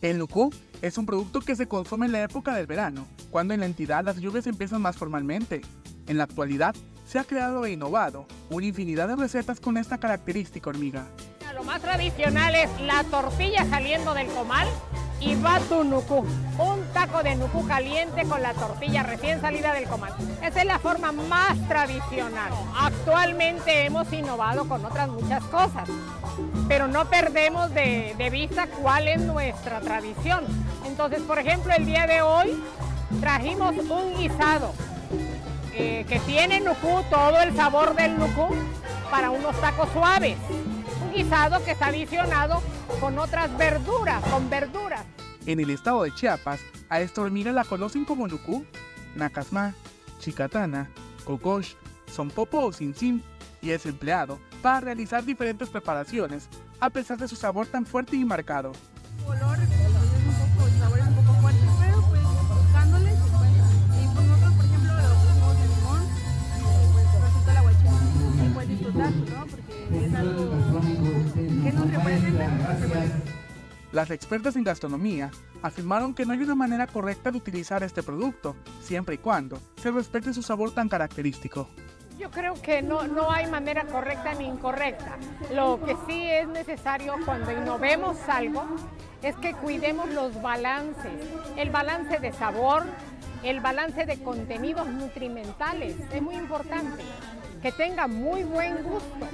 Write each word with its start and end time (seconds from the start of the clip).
El 0.00 0.18
nucú 0.18 0.52
es 0.80 0.96
un 0.96 1.06
producto 1.06 1.40
que 1.40 1.56
se 1.56 1.66
consume 1.66 2.06
en 2.06 2.12
la 2.12 2.22
época 2.22 2.54
del 2.54 2.66
verano, 2.66 3.06
cuando 3.30 3.52
en 3.52 3.60
la 3.60 3.66
entidad 3.66 4.04
las 4.04 4.18
lluvias 4.18 4.46
empiezan 4.46 4.80
más 4.80 4.96
formalmente. 4.96 5.60
En 6.06 6.18
la 6.18 6.24
actualidad, 6.24 6.74
se 7.04 7.18
ha 7.18 7.24
creado 7.24 7.64
e 7.64 7.72
innovado 7.72 8.26
una 8.50 8.66
infinidad 8.66 9.08
de 9.08 9.16
recetas 9.16 9.58
con 9.58 9.76
esta 9.76 9.98
característica 9.98 10.70
hormiga. 10.70 11.06
Lo 11.54 11.64
más 11.64 11.82
tradicional 11.82 12.54
es 12.54 12.70
la 12.82 13.02
tortilla 13.04 13.64
saliendo 13.68 14.14
del 14.14 14.28
comal 14.28 14.68
y 15.20 15.34
va 15.34 15.58
tu 15.60 15.82
nucú, 15.84 16.24
un 16.58 16.84
taco 16.92 17.22
de 17.22 17.34
nucú 17.34 17.66
caliente 17.66 18.24
con 18.24 18.42
la 18.42 18.54
tortilla 18.54 19.02
recién 19.02 19.40
salida 19.40 19.72
del 19.74 19.84
comal. 19.84 20.12
Esa 20.42 20.60
es 20.60 20.66
la 20.66 20.78
forma 20.78 21.12
más 21.12 21.58
tradicional. 21.66 22.52
Actualmente 22.78 23.86
hemos 23.86 24.12
innovado 24.12 24.68
con 24.68 24.84
otras 24.84 25.08
muchas 25.08 25.42
cosas, 25.44 25.88
pero 26.68 26.86
no 26.86 27.06
perdemos 27.06 27.72
de, 27.74 28.28
vista 28.30 28.66
cuál 28.66 29.08
es 29.08 29.20
nuestra 29.20 29.80
tradición. 29.80 30.44
Entonces, 30.86 31.20
por 31.22 31.38
ejemplo, 31.38 31.72
el 31.74 31.86
día 31.86 32.06
de 32.06 32.22
hoy 32.22 32.62
trajimos 33.20 33.74
un 33.76 34.16
guisado 34.16 34.72
eh, 35.74 36.04
que 36.08 36.20
tiene 36.20 36.60
nucú, 36.60 37.02
todo 37.10 37.40
el 37.40 37.56
sabor 37.56 37.94
del 37.94 38.18
nucú, 38.18 38.48
para 39.10 39.30
unos 39.30 39.58
tacos 39.60 39.88
suaves. 39.92 40.36
Un 41.08 41.14
guisado 41.14 41.64
que 41.64 41.70
está 41.70 41.86
adicionado 41.86 42.62
con 43.00 43.18
otras 43.18 43.56
verduras, 43.56 44.22
con 44.24 44.50
verduras. 44.50 45.04
En 45.46 45.58
el 45.58 45.70
estado 45.70 46.02
de 46.02 46.14
Chiapas, 46.14 46.60
a 46.90 47.00
esta 47.00 47.22
hormiga 47.22 47.50
la 47.50 47.64
conocen 47.64 48.04
como 48.04 48.28
nucú, 48.28 48.66
nacasma, 49.14 49.72
chicatana, 50.18 50.90
cocosh, 51.24 51.72
sonpopo 52.12 52.60
o 52.60 52.72
sinsin, 52.74 53.22
y 53.62 53.70
es 53.70 53.86
empleado 53.86 54.38
para 54.60 54.80
realizar 54.80 55.24
diferentes 55.24 55.70
preparaciones, 55.70 56.46
a 56.78 56.90
pesar 56.90 57.16
de 57.16 57.26
su 57.26 57.36
sabor 57.36 57.66
tan 57.66 57.86
fuerte 57.86 58.16
y 58.16 58.24
marcado. 58.26 58.72
Color, 59.26 59.58
es 59.60 59.68
un 59.70 60.56
poco, 60.56 60.66
el 60.66 60.78
sabor 60.78 60.98
es 60.98 61.06
un 61.06 61.14
poco 61.14 61.32
fuerte, 61.40 61.60
pero 61.80 62.02
pues 62.02 62.22
buscándole. 62.22 63.12
Y 63.12 64.06
pues 64.14 64.26
nosotros, 64.26 64.52
por 64.52 64.64
ejemplo, 64.66 64.92
lo 64.92 65.14
pusimos 65.14 65.56
de 65.58 65.68
limón 65.68 66.02
y 66.58 66.92
pues 66.92 67.06
resulta 67.22 67.54
la 67.54 67.62
guachana. 67.62 68.44
Y 68.44 68.48
pues 68.52 68.68
disfrutarlo, 68.68 69.24
¿no? 69.24 69.46
Porque 69.46 70.06
es 70.06 70.14
algo 70.14 70.77
Las 73.92 74.10
expertas 74.10 74.54
en 74.56 74.64
gastronomía 74.64 75.30
afirmaron 75.62 76.14
que 76.14 76.26
no 76.26 76.32
hay 76.32 76.42
una 76.42 76.54
manera 76.54 76.86
correcta 76.86 77.30
de 77.30 77.38
utilizar 77.38 77.82
este 77.82 78.02
producto, 78.02 78.54
siempre 78.82 79.14
y 79.14 79.18
cuando 79.18 79.58
se 79.76 79.90
respete 79.90 80.34
su 80.34 80.42
sabor 80.42 80.72
tan 80.72 80.88
característico. 80.88 81.68
Yo 82.18 82.30
creo 82.30 82.54
que 82.60 82.82
no, 82.82 83.06
no 83.06 83.30
hay 83.30 83.46
manera 83.46 83.86
correcta 83.86 84.34
ni 84.34 84.46
incorrecta. 84.46 85.16
Lo 85.54 85.80
que 85.84 85.96
sí 86.06 86.22
es 86.22 86.48
necesario 86.48 87.14
cuando 87.24 87.52
innovemos 87.52 88.16
algo 88.28 88.66
es 89.22 89.36
que 89.36 89.54
cuidemos 89.54 90.10
los 90.10 90.40
balances, 90.42 91.12
el 91.56 91.70
balance 91.70 92.18
de 92.18 92.32
sabor, 92.32 92.84
el 93.42 93.60
balance 93.60 94.04
de 94.04 94.22
contenidos 94.22 94.88
nutrimentales, 94.88 95.96
es 96.12 96.22
muy 96.22 96.34
importante. 96.34 97.04
Que 97.62 97.72
tenga 97.72 98.06
muy 98.06 98.44
buen 98.44 98.82
gusto, 98.84 99.28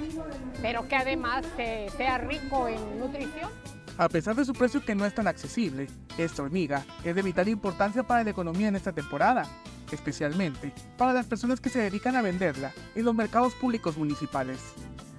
pero 0.62 0.88
que 0.88 0.96
además 0.96 1.44
eh, 1.58 1.90
sea 1.96 2.18
rico 2.18 2.68
en 2.68 2.98
nutrición. 2.98 3.50
A 3.98 4.08
pesar 4.08 4.34
de 4.34 4.44
su 4.44 4.54
precio 4.54 4.84
que 4.84 4.94
no 4.94 5.04
es 5.04 5.14
tan 5.14 5.28
accesible, 5.28 5.88
esta 6.18 6.42
hormiga 6.42 6.84
es 7.04 7.14
de 7.14 7.22
vital 7.22 7.48
importancia 7.48 8.02
para 8.02 8.24
la 8.24 8.30
economía 8.30 8.68
en 8.68 8.76
esta 8.76 8.92
temporada, 8.92 9.46
especialmente 9.92 10.72
para 10.96 11.12
las 11.12 11.26
personas 11.26 11.60
que 11.60 11.68
se 11.68 11.80
dedican 11.80 12.16
a 12.16 12.22
venderla 12.22 12.72
en 12.94 13.04
los 13.04 13.14
mercados 13.14 13.54
públicos 13.54 13.96
municipales. 13.96 14.58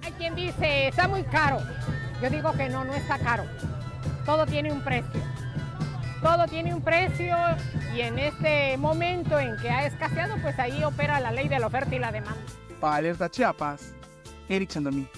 Hay 0.02 0.12
quien 0.12 0.34
dice, 0.34 0.88
está 0.88 1.08
muy 1.08 1.22
caro. 1.22 1.58
Yo 2.20 2.28
digo 2.28 2.52
que 2.52 2.68
no, 2.68 2.84
no 2.84 2.92
está 2.92 3.18
caro. 3.18 3.44
Todo 4.24 4.46
tiene 4.46 4.72
un 4.72 4.82
precio. 4.82 5.20
Todo 6.22 6.46
tiene 6.46 6.74
un 6.74 6.82
precio 6.82 7.36
y 7.94 8.00
en 8.00 8.18
este 8.18 8.76
momento 8.78 9.38
en 9.38 9.56
que 9.58 9.70
ha 9.70 9.86
escaseado, 9.86 10.36
pues 10.42 10.58
ahí 10.58 10.82
opera 10.82 11.20
la 11.20 11.30
ley 11.30 11.48
de 11.48 11.58
la 11.58 11.68
oferta 11.68 11.94
y 11.94 11.98
la 11.98 12.10
demanda. 12.10 12.42
Para 12.86 12.98
Alerta 12.98 13.28
Chiapas, 13.28 13.92
Eric 14.48 14.70
Chandomí. 14.70 15.08